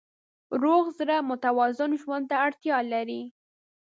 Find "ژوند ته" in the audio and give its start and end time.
2.01-2.35